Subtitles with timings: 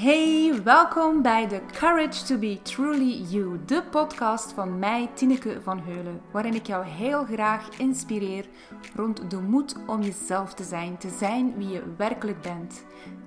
[0.00, 5.80] Hey, welkom bij The Courage to Be Truly You, de podcast van mij, Tineke van
[5.80, 8.48] Heulen, waarin ik jou heel graag inspireer
[8.94, 12.84] rond de moed om jezelf te zijn, te zijn wie je werkelijk bent.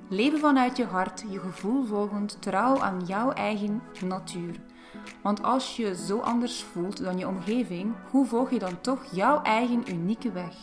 [0.09, 4.55] Leven vanuit je hart, je gevoel volgend, trouw aan jouw eigen natuur.
[5.21, 9.41] Want als je zo anders voelt dan je omgeving, hoe volg je dan toch jouw
[9.41, 10.55] eigen unieke weg?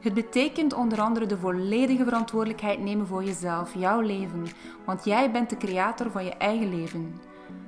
[0.00, 4.46] Het betekent onder andere de volledige verantwoordelijkheid nemen voor jezelf, jouw leven,
[4.84, 7.20] want jij bent de creator van je eigen leven.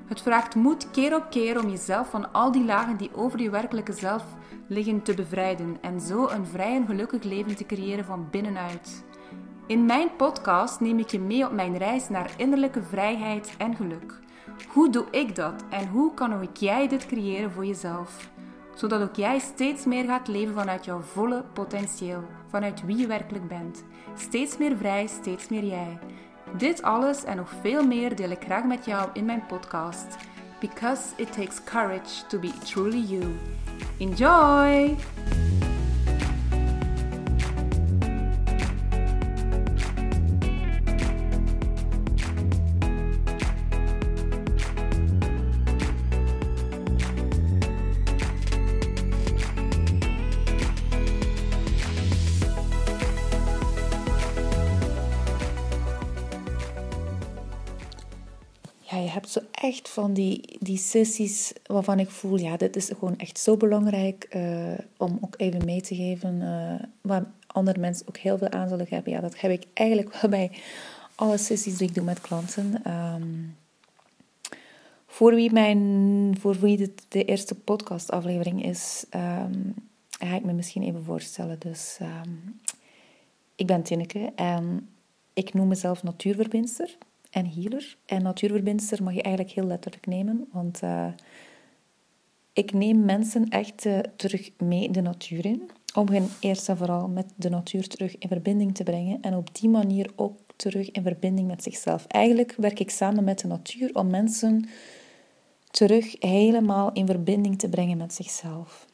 [0.07, 3.51] Het vraagt moed keer op keer om jezelf van al die lagen die over je
[3.51, 4.25] werkelijke zelf
[4.67, 9.05] liggen te bevrijden en zo een vrij en gelukkig leven te creëren van binnenuit.
[9.67, 14.19] In mijn podcast neem ik je mee op mijn reis naar innerlijke vrijheid en geluk.
[14.69, 18.31] Hoe doe ik dat en hoe kan ook jij dit creëren voor jezelf?
[18.75, 23.49] Zodat ook jij steeds meer gaat leven vanuit jouw volle potentieel, vanuit wie je werkelijk
[23.49, 23.85] bent.
[24.17, 25.99] Steeds meer vrij, steeds meer jij.
[26.57, 30.17] Dit alles en nog veel meer deel ik graag met jou in mijn podcast.
[30.61, 33.37] Because it takes courage to be truly you.
[33.99, 34.97] Enjoy!
[58.93, 62.89] Ja, je hebt zo echt van die, die sessies waarvan ik voel, ja, dit is
[62.99, 66.41] gewoon echt zo belangrijk uh, om ook even mee te geven.
[66.41, 69.13] Uh, waar andere mensen ook heel veel aan zullen hebben.
[69.13, 70.51] Ja, dat heb ik eigenlijk wel bij
[71.15, 72.93] alle sessies die ik doe met klanten.
[72.93, 73.57] Um,
[75.07, 79.75] voor wie, mijn, voor wie de eerste podcastaflevering is, um,
[80.09, 81.59] ga ik me misschien even voorstellen.
[81.59, 82.61] Dus um,
[83.55, 84.89] ik ben Tinneke en
[85.33, 86.97] ik noem mezelf natuurverbindster
[87.33, 87.97] en healer.
[88.07, 91.07] En natuurverbindster mag je eigenlijk heel letterlijk nemen, want uh,
[92.53, 95.71] ik neem mensen echt uh, terug mee de natuur in.
[95.95, 99.55] Om hen eerst en vooral met de natuur terug in verbinding te brengen en op
[99.55, 102.07] die manier ook terug in verbinding met zichzelf.
[102.07, 104.69] Eigenlijk werk ik samen met de natuur om mensen
[105.71, 108.87] terug helemaal in verbinding te brengen met zichzelf.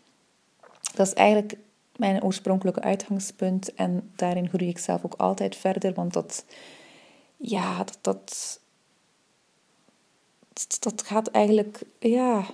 [0.94, 1.58] Dat is eigenlijk
[1.96, 6.44] mijn oorspronkelijke uitgangspunt en daarin groei ik zelf ook altijd verder, want dat
[7.38, 8.60] ja, dat,
[10.52, 12.44] dat, dat gaat eigenlijk, ja,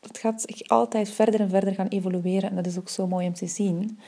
[0.00, 2.50] dat gaat altijd verder en verder gaan evolueren.
[2.50, 3.98] En dat is ook zo mooi om te zien.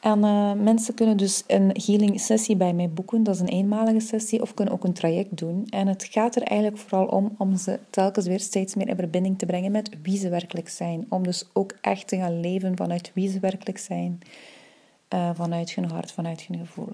[0.00, 3.22] En uh, mensen kunnen dus een healing sessie bij mij boeken.
[3.22, 4.42] Dat is een eenmalige sessie.
[4.42, 5.66] Of kunnen ook een traject doen.
[5.68, 9.38] En het gaat er eigenlijk vooral om om ze telkens weer steeds meer in verbinding
[9.38, 11.06] te brengen met wie ze werkelijk zijn.
[11.08, 14.20] Om dus ook echt te gaan leven vanuit wie ze werkelijk zijn.
[15.14, 16.92] Uh, vanuit hun hart, vanuit hun gevoel.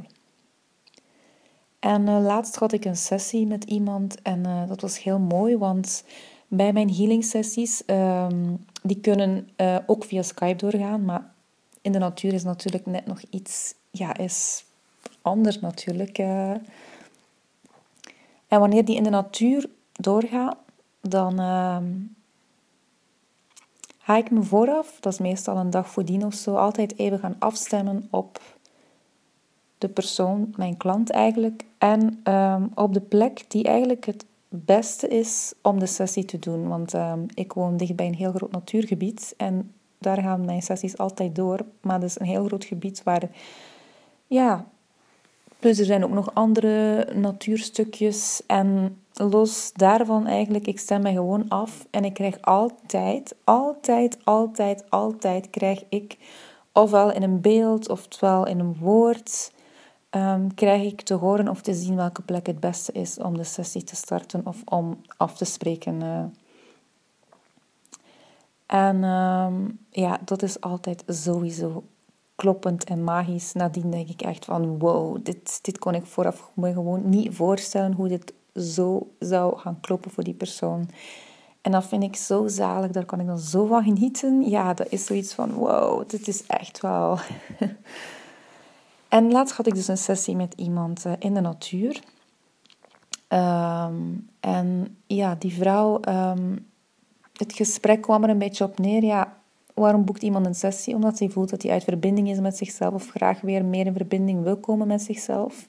[1.87, 5.57] En uh, laatst had ik een sessie met iemand en uh, dat was heel mooi,
[5.57, 6.05] want
[6.49, 11.33] bij mijn healing sessies, um, die kunnen uh, ook via Skype doorgaan, maar
[11.81, 14.65] in de natuur is natuurlijk net nog iets, ja, is
[15.23, 16.19] anders natuurlijk.
[16.19, 16.61] En
[18.49, 20.57] wanneer die in de natuur doorgaat,
[21.01, 21.93] dan ehm,
[23.99, 27.37] ga ik me vooraf, dat is meestal een dag voordien of zo, altijd even gaan
[27.39, 28.56] afstemmen op
[29.79, 35.55] de persoon, mijn klant eigenlijk, en um, op de plek die eigenlijk het beste is
[35.63, 36.69] om de sessie te doen.
[36.69, 40.99] Want um, ik woon dicht bij een heel groot natuurgebied en daar gaan mijn sessies
[40.99, 41.61] altijd door.
[41.81, 43.29] Maar dat is een heel groot gebied waar,
[44.27, 44.67] ja,
[45.59, 48.43] plus er zijn ook nog andere natuurstukjes.
[48.47, 54.91] En los daarvan eigenlijk, ik stem me gewoon af en ik krijg altijd, altijd, altijd,
[54.91, 56.17] altijd krijg ik
[56.73, 59.53] ofwel in een beeld, ofwel in een woord
[60.17, 63.45] um, krijg ik te horen of te zien welke plek het beste is om de
[63.45, 66.01] sessie te starten of om af te spreken.
[66.01, 66.25] Uh.
[68.67, 71.85] En um, ja, dat is altijd sowieso
[72.35, 73.53] kloppend en magisch.
[73.53, 77.93] Nadien denk ik echt van wow, dit, dit kon ik vooraf me gewoon niet voorstellen
[77.93, 80.89] hoe dit zo zou gaan kloppen voor die persoon.
[81.61, 84.49] En dat vind ik zo zalig, daar kan ik dan zo van genieten.
[84.49, 87.19] Ja, dat is zoiets van wow, dit is echt wel
[89.17, 92.03] En laatst had ik dus een sessie met iemand uh, in de natuur.
[93.29, 96.67] Um, en ja, die vrouw, um,
[97.33, 99.05] het gesprek kwam er een beetje op neer.
[99.05, 99.37] Ja,
[99.75, 100.95] waarom boekt iemand een sessie?
[100.95, 103.95] Omdat hij voelt dat hij uit verbinding is met zichzelf of graag weer meer in
[103.95, 105.69] verbinding wil komen met zichzelf.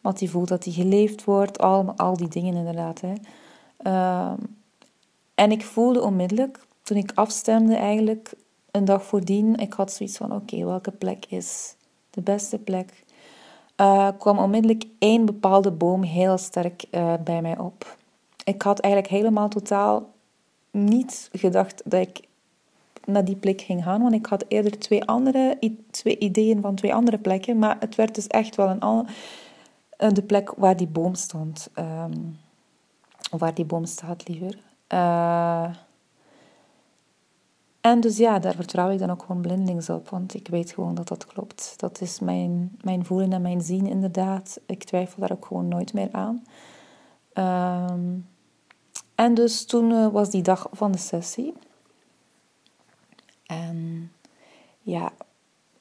[0.00, 3.00] Want hij voelt dat hij geleefd wordt, al, al die dingen inderdaad.
[3.00, 3.12] Hè.
[4.30, 4.56] Um,
[5.34, 8.32] en ik voelde onmiddellijk, toen ik afstemde eigenlijk,
[8.70, 11.75] een dag voordien, ik had zoiets van, oké, welke plek is
[12.16, 13.04] de beste plek.
[13.76, 17.96] uh, kwam onmiddellijk één bepaalde boom heel sterk uh, bij mij op.
[18.44, 20.08] Ik had eigenlijk helemaal totaal
[20.70, 22.20] niet gedacht dat ik
[23.04, 25.58] naar die plek ging gaan, want ik had eerder twee andere
[25.90, 29.06] twee ideeën van twee andere plekken, maar het werd dus echt wel een al,
[29.96, 31.68] de plek waar die boom stond.
[31.78, 32.38] Um,
[33.30, 34.58] waar die boom staat, liever.
[37.86, 40.94] En dus ja, daar vertrouw ik dan ook gewoon blindelings op, want ik weet gewoon
[40.94, 41.74] dat dat klopt.
[41.76, 44.60] Dat is mijn, mijn voelen en mijn zien inderdaad.
[44.66, 46.44] Ik twijfel daar ook gewoon nooit meer aan.
[47.94, 48.26] Um,
[49.14, 51.54] en dus toen uh, was die dag van de sessie.
[53.46, 54.10] En
[54.80, 55.12] ja,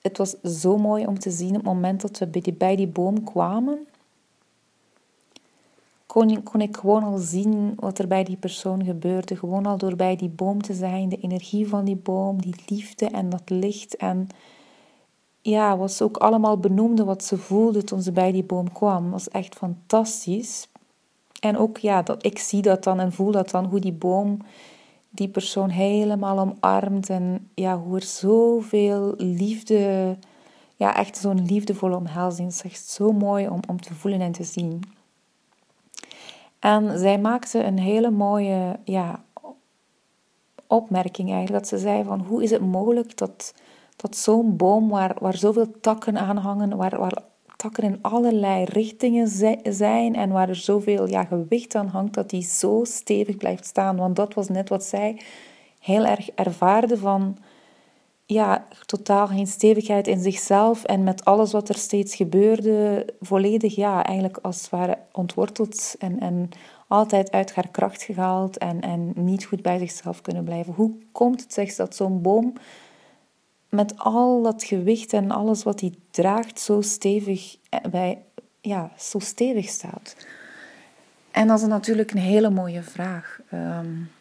[0.01, 2.75] het was zo mooi om te zien op het moment dat we bij die, bij
[2.75, 3.87] die boom kwamen
[6.15, 9.35] kon, kon ik gewoon al zien wat er bij die persoon gebeurde.
[9.35, 13.05] Gewoon al door bij die boom te zijn, de energie van die boom, die liefde
[13.05, 13.95] en dat licht.
[13.95, 14.27] En
[15.41, 19.11] ja, wat ze ook allemaal benoemde, wat ze voelde toen ze bij die boom kwam,
[19.11, 20.67] was echt fantastisch.
[21.39, 24.37] En ook, ja, dat, ik zie dat dan en voel dat dan, hoe die boom
[25.09, 27.09] die persoon helemaal omarmt.
[27.09, 30.15] En ja, hoe er zoveel liefde,
[30.75, 32.47] ja, echt zo'n liefdevolle omhelzing.
[32.47, 34.94] Het is echt zo mooi om, om te voelen en te zien.
[36.59, 39.23] En zij maakte een hele mooie ja,
[40.67, 41.63] opmerking eigenlijk.
[41.63, 43.53] Dat ze zei van hoe is het mogelijk dat,
[43.95, 47.23] dat zo'n boom waar, waar zoveel takken aan hangen, waar, waar
[47.55, 49.27] takken in allerlei richtingen
[49.63, 53.95] zijn en waar er zoveel ja, gewicht aan hangt, dat die zo stevig blijft staan.
[53.95, 55.21] Want dat was net wat zij
[55.79, 57.37] heel erg ervaarde van
[58.25, 64.03] ja, totaal geen stevigheid in zichzelf en met alles wat er steeds gebeurde, volledig ja,
[64.03, 66.49] eigenlijk als het ware ontworteld en, en
[66.87, 70.73] altijd uit haar kracht gehaald en, en niet goed bij zichzelf kunnen blijven.
[70.73, 72.53] Hoe komt het zeg dat zo'n boom
[73.69, 77.57] met al dat gewicht en alles wat hij draagt zo stevig,
[77.91, 78.21] bij,
[78.61, 80.15] ja, zo stevig staat?
[81.31, 83.39] En dat is natuurlijk een hele mooie vraag.
[83.53, 84.11] Um,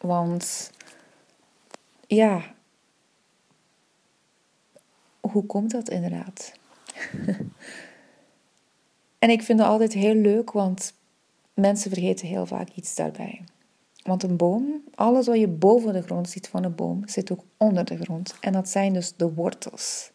[0.00, 0.70] want
[2.08, 2.54] ja,
[5.20, 6.52] hoe komt dat inderdaad?
[9.18, 10.94] en ik vind het altijd heel leuk, want
[11.54, 13.44] mensen vergeten heel vaak iets daarbij.
[14.02, 17.44] Want een boom, alles wat je boven de grond ziet van een boom, zit ook
[17.56, 18.34] onder de grond.
[18.40, 20.10] En dat zijn dus de wortels.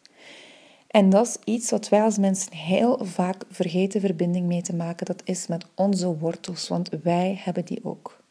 [0.86, 5.06] En dat is iets wat wij als mensen heel vaak vergeten verbinding mee te maken.
[5.06, 8.22] Dat is met onze wortels, want wij hebben die ook.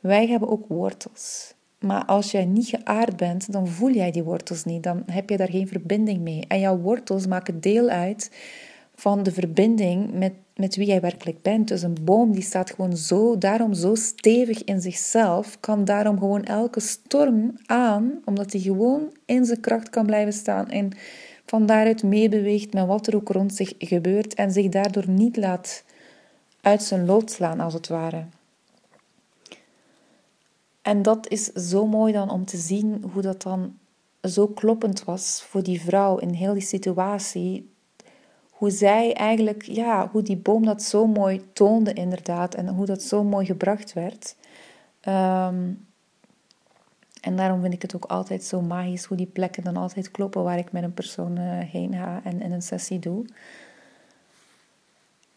[0.00, 1.54] Wij hebben ook wortels.
[1.80, 4.82] Maar als jij niet geaard bent, dan voel jij die wortels niet.
[4.82, 6.44] Dan heb je daar geen verbinding mee.
[6.48, 8.30] En jouw wortels maken deel uit
[8.94, 11.68] van de verbinding met, met wie jij werkelijk bent.
[11.68, 16.44] Dus een boom die staat gewoon zo, daarom zo stevig in zichzelf, kan daarom gewoon
[16.44, 20.90] elke storm aan, omdat hij gewoon in zijn kracht kan blijven staan en
[21.46, 25.84] van daaruit meebeweegt met wat er ook rond zich gebeurt en zich daardoor niet laat
[26.60, 28.24] uit zijn lood slaan, als het ware.
[30.82, 33.78] En dat is zo mooi dan om te zien hoe dat dan
[34.22, 37.74] zo kloppend was voor die vrouw in heel die situatie.
[38.50, 43.02] Hoe zij eigenlijk, ja, hoe die boom dat zo mooi toonde inderdaad en hoe dat
[43.02, 44.36] zo mooi gebracht werd.
[45.00, 45.72] Ehm,
[47.20, 50.42] en daarom vind ik het ook altijd zo magisch hoe die plekken dan altijd kloppen
[50.42, 53.24] waar ik met een persoon uh, heen ga en, en een sessie doe.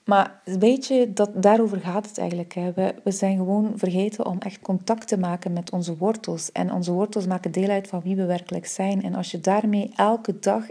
[0.06, 2.54] Maar weet je, dat, daarover gaat het eigenlijk.
[2.54, 2.74] Hè.
[2.74, 6.52] We, we zijn gewoon vergeten om echt contact te maken met onze wortels.
[6.52, 9.04] En onze wortels maken deel uit van wie we werkelijk zijn.
[9.04, 10.66] En als je daarmee elke dag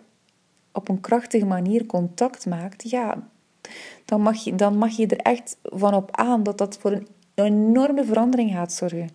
[0.72, 3.16] op een krachtige manier contact maakt, ja,
[4.04, 7.06] dan mag je, dan mag je er echt van op aan dat dat voor een
[7.34, 9.08] enorme verandering gaat zorgen.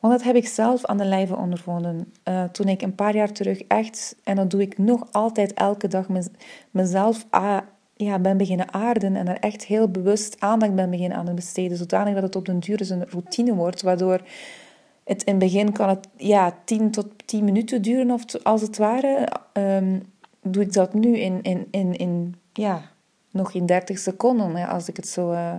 [0.00, 2.12] Want dat heb ik zelf aan de lijve ondervonden.
[2.28, 5.88] Uh, toen ik een paar jaar terug echt, en dat doe ik nog altijd elke
[5.88, 6.06] dag,
[6.70, 7.26] mezelf
[8.02, 11.76] ja, ben beginnen aarden en er echt heel bewust aandacht ben beginnen aan te besteden,
[11.76, 14.20] zodanig dat het op den duur dus een routine wordt, waardoor
[15.04, 18.76] het in het begin kan het ja, 10 tot 10 minuten duren, of als het
[18.76, 19.28] ware.
[19.52, 20.02] Um,
[20.42, 22.90] doe ik dat nu in, in, in, in ja,
[23.30, 25.54] nog in 30 seconden, als ik het zo uh,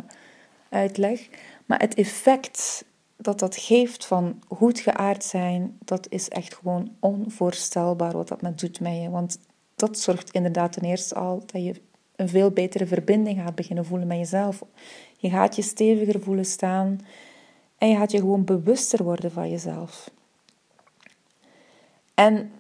[0.70, 1.30] uitleg.
[1.66, 2.86] Maar het effect
[3.18, 8.60] dat dat geeft van goed geaard zijn, dat is echt gewoon onvoorstelbaar wat dat met
[8.60, 9.10] doet met je.
[9.10, 9.40] Want
[9.76, 11.82] dat zorgt inderdaad ten eerste al dat je
[12.24, 14.64] een veel betere verbinding gaat beginnen voelen met jezelf.
[15.18, 17.00] Je gaat je steviger voelen staan
[17.78, 20.10] en je gaat je gewoon bewuster worden van jezelf.
[22.14, 22.52] En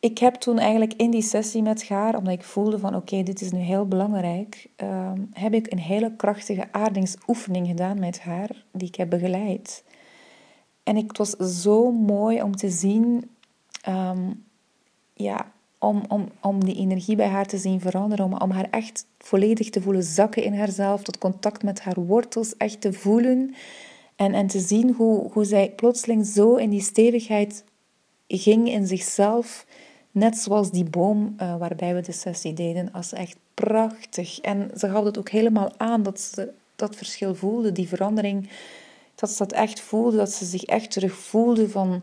[0.00, 3.40] ik heb toen eigenlijk in die sessie met haar, omdat ik voelde van oké, dit
[3.40, 8.88] is nu heel belangrijk, ehm, heb ik een hele krachtige aardingsoefening gedaan met haar, die
[8.88, 9.84] ik heb begeleid.
[10.82, 11.30] En het was
[11.62, 13.30] zo mooi om te zien,
[13.82, 14.30] ehm,
[15.14, 19.06] ja, om, om, om die energie bij haar te zien veranderen, om, om haar echt
[19.18, 23.54] volledig te voelen zakken in haarzelf, tot contact met haar wortels echt te voelen.
[24.16, 27.64] En, en te zien hoe, hoe zij plotseling zo in die stevigheid
[28.28, 29.66] ging in zichzelf.
[30.10, 32.92] Net zoals die boom uh, waarbij we de sessie deden.
[32.92, 34.40] Als echt prachtig.
[34.40, 38.48] En ze gaf het ook helemaal aan dat ze dat verschil voelde, die verandering.
[39.14, 42.02] Dat ze dat echt voelde, dat ze zich echt terug voelde van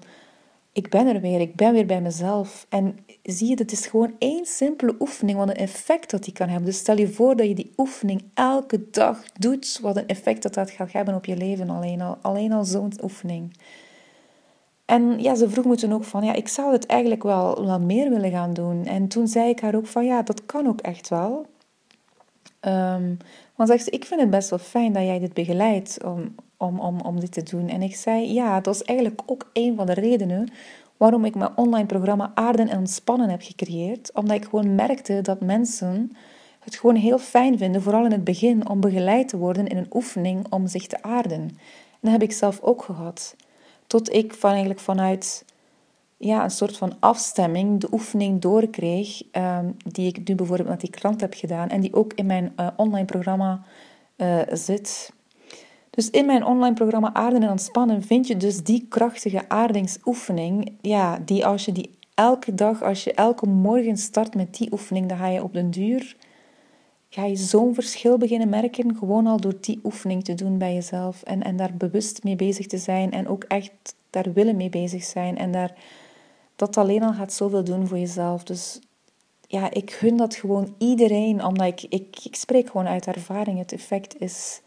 [0.76, 2.66] ik ben er weer, ik ben weer bij mezelf.
[2.70, 6.48] En zie je, het is gewoon één simpele oefening, wat een effect dat die kan
[6.48, 6.66] hebben.
[6.66, 10.54] Dus stel je voor dat je die oefening elke dag doet, wat een effect dat
[10.54, 12.18] dat gaat hebben op je leven alleen al.
[12.22, 13.58] Alleen al zo'n oefening.
[14.86, 17.80] En ja, ze vroeg me toen ook van, ja, ik zou het eigenlijk wel, wel
[17.80, 18.86] meer willen gaan doen.
[18.86, 21.46] En toen zei ik haar ook van, ja, dat kan ook echt wel.
[22.62, 23.18] Um,
[23.56, 26.80] want zegt ze, ik vind het best wel fijn dat jij dit begeleidt om, om,
[26.80, 27.70] om, om dit te doen.
[27.70, 30.50] En ik zei, ja, dat is eigenlijk ook een van de redenen
[30.98, 34.12] waarom ik mijn online programma Aarden en Ontspannen heb gecreëerd.
[34.14, 36.12] Omdat ik gewoon merkte dat mensen
[36.60, 39.94] het gewoon heel fijn vinden, vooral in het begin, om begeleid te worden in een
[39.94, 41.42] oefening om zich te aarden.
[41.42, 43.36] En dat heb ik zelf ook gehad.
[43.88, 45.46] Tot ik van eigenlijk vanuit
[46.18, 50.90] ja, een soort van afstemming de oefening doorkreeg, um, die ik nu bijvoorbeeld met die
[50.90, 53.64] klant heb gedaan en die ook in mijn uh, online programma
[54.18, 55.14] uh, zit.
[55.96, 61.20] Dus in mijn online programma Aarden en Ontspannen vind je dus die krachtige aardingsoefening, ja,
[61.26, 65.18] die als je die elke dag, als je elke morgen start met die oefening, dan
[65.18, 66.16] ga je op den duur,
[67.10, 71.24] ga je zo'n verschil beginnen merken, gewoon al door die oefening te doen bij jezelf
[71.24, 75.04] en, en daar bewust mee bezig te zijn en ook echt daar willen mee bezig
[75.04, 75.74] zijn en daar,
[76.56, 78.44] dat alleen al gaat zoveel doen voor jezelf.
[78.44, 78.80] Dus
[79.48, 83.58] ja, ik gun dat gewoon iedereen, omdat ik, ik, ik spreek gewoon uit ervaring.
[83.60, 84.62] Het effect is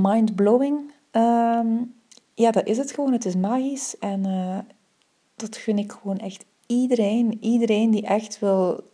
[0.00, 0.92] mind-blowing.
[1.10, 1.68] Ehm,
[2.34, 3.12] ja, dat is het gewoon.
[3.12, 3.98] Het is magisch.
[3.98, 4.58] En uh,
[5.36, 7.38] dat gun ik gewoon echt iedereen.
[7.40, 8.84] Iedereen die echt wil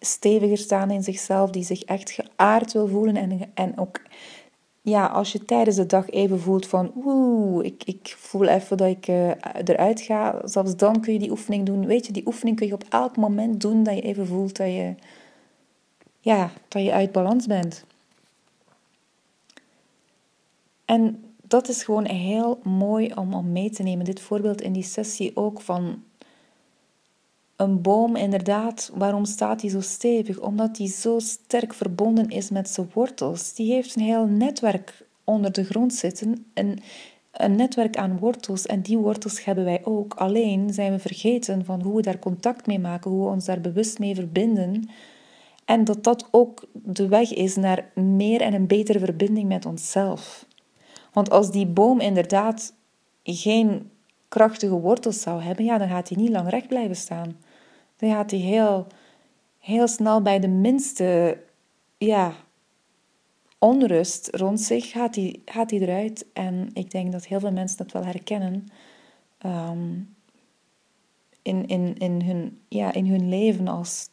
[0.00, 3.16] steviger staan in zichzelf, die zich echt geaard wil voelen.
[3.16, 4.00] En, en ook,
[4.82, 8.88] ja, als je tijdens de dag even voelt van, oeh, ik, ik voel even dat
[8.88, 9.30] ik uh,
[9.64, 10.40] eruit ga.
[10.44, 11.86] Zelfs dan kun je die oefening doen.
[11.86, 14.66] Weet je, die oefening kun je op elk moment doen dat je even voelt dat
[14.66, 14.94] je,
[16.20, 17.84] ja, dat je uit balans bent.
[20.86, 24.04] En dat is gewoon heel mooi om, om mee te nemen.
[24.04, 26.02] Dit voorbeeld in die sessie ook van
[27.56, 30.40] een boom, inderdaad, waarom staat die zo stevig?
[30.40, 33.54] Omdat die zo sterk verbonden is met zijn wortels.
[33.54, 36.78] Die heeft een heel netwerk onder de grond zitten, een,
[37.32, 38.66] een netwerk aan wortels.
[38.66, 40.14] En die wortels hebben wij ook.
[40.14, 43.60] Alleen zijn we vergeten van hoe we daar contact mee maken, hoe we ons daar
[43.60, 44.88] bewust mee verbinden.
[45.64, 50.46] En dat dat ook de weg is naar meer en een betere verbinding met onszelf.
[51.16, 52.74] Want als die boom inderdaad
[53.22, 53.90] geen
[54.28, 57.36] krachtige wortels zou hebben, ja, dan gaat hij niet lang recht blijven staan.
[57.96, 58.86] Dan gaat hij heel,
[59.58, 61.38] heel snel bij de minste
[61.98, 62.32] ja,
[63.58, 66.26] onrust rond zich, gaat hij, gaat hij eruit.
[66.32, 68.66] En ik denk dat heel veel mensen dat wel herkennen.
[69.38, 70.00] Ehm,
[71.42, 74.08] in, in, in, hun, ja, in hun leven als,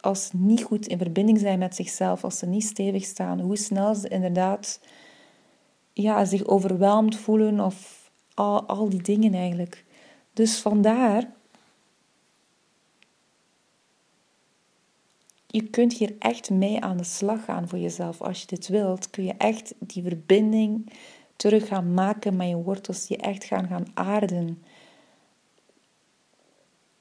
[0.00, 3.56] als ze niet goed in verbinding zijn met zichzelf, als ze niet stevig staan, hoe
[3.56, 4.80] snel ze inderdaad
[6.02, 9.84] ja, zich overweldigd voelen of al, al die dingen eigenlijk.
[10.32, 11.32] Dus vandaar,
[15.46, 18.20] je kunt hier echt mee aan de slag gaan voor jezelf.
[18.20, 20.92] Als je dit wilt, kun je echt die verbinding
[21.36, 24.62] terug gaan maken met je wortels, die echt gaan gaan aarden.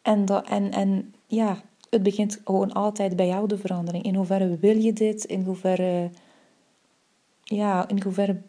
[0.02, 4.04] En, dat, en, en ja, het begint gewoon altijd bij jou de verandering.
[4.04, 5.24] In hoeverre wil je dit?
[5.24, 6.10] In hoeverre,
[7.44, 8.42] ja, in hoeverre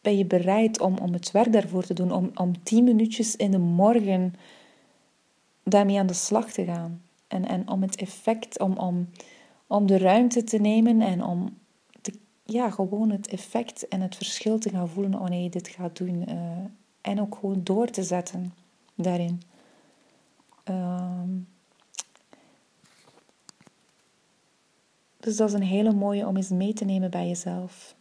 [0.00, 3.50] ben je bereid om, om het werk daarvoor te doen, om, om tien minuutjes in
[3.50, 4.34] de morgen
[5.62, 7.02] daarmee aan de slag te gaan.
[7.28, 9.08] En, en om het effect, om, om,
[9.66, 11.58] om de ruimte te nemen en om
[12.50, 16.30] ja, gewoon het effect en het verschil te gaan voelen wanneer je dit gaat doen.
[16.30, 16.64] Uh,
[17.00, 18.54] en ook gewoon door te zetten
[18.94, 19.42] daarin.
[20.70, 21.22] Uh,
[25.16, 27.96] dus dat is een hele mooie om eens mee te nemen bij jezelf.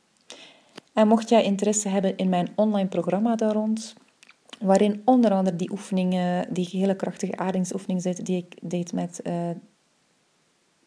[0.99, 3.95] En mocht jij interesse hebben in mijn online programma daar rond,
[4.59, 9.49] waarin onder andere die oefeningen, die hele krachtige aardingsoefening zit, die ik deed met, uh,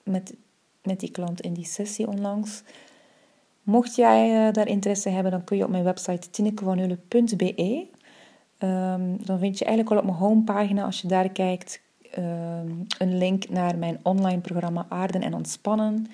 [0.03, 0.35] met,
[0.83, 2.63] met die klant in die sessie onlangs.
[3.63, 7.87] Mocht jij uh, daar interesse hebben, dan kun je op mijn website tinnekevanheulen.be.
[8.59, 11.81] Um, dan vind je eigenlijk al op mijn homepagina, als je daar kijkt,
[12.19, 16.07] um, een link naar mijn online programma Aarden en Ontspannen.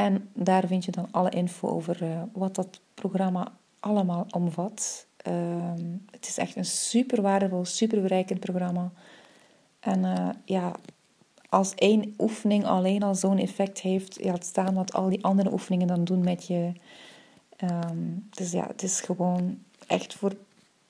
[0.00, 5.06] En daar vind je dan alle info over uh, wat dat programma allemaal omvat.
[5.16, 8.92] Ehm, het is echt een super waardevol, super verrijkend programma.
[9.80, 10.72] En uh, ja,
[11.48, 15.52] als één oefening alleen al zo'n effect heeft, ja, het staan wat al die andere
[15.52, 16.72] oefeningen dan doen met je.
[17.56, 17.98] Ehm,
[18.30, 20.36] dus ja, het is gewoon echt voor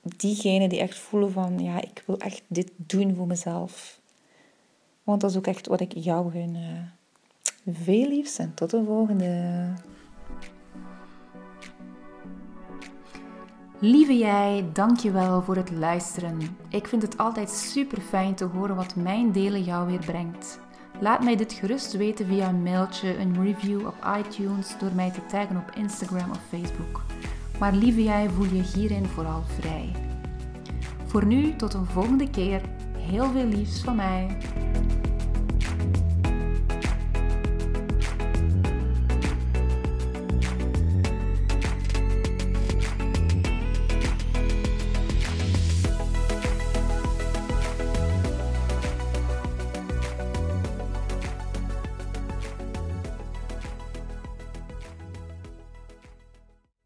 [0.01, 3.99] diegenen die echt voelen van, ja, ik wil echt dit doen voor mezelf.
[5.03, 6.57] Want dat is ook echt wat ik jou gun.
[7.65, 9.73] Veel liefs en tot de volgende.
[13.79, 16.39] Lieve jij, dankjewel voor het luisteren.
[16.69, 20.59] Ik vind het altijd super fijn te horen wat mijn delen jou weer brengt.
[20.99, 25.25] Laat mij dit gerust weten via een mailtje, een review op iTunes, door mij te
[25.25, 27.01] taggen op Instagram of Facebook.
[27.59, 29.91] Maar lieve jij, voel je hierin vooral vrij.
[31.05, 32.61] Voor nu, tot een volgende keer.
[32.97, 34.37] Heel veel liefs van mij.